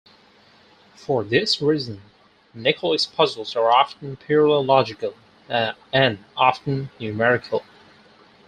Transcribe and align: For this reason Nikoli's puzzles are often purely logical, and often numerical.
For 0.95 1.23
this 1.23 1.61
reason 1.61 2.01
Nikoli's 2.55 3.05
puzzles 3.05 3.55
are 3.55 3.71
often 3.71 4.15
purely 4.15 4.65
logical, 4.65 5.13
and 5.47 6.17
often 6.35 6.89
numerical. 6.99 7.63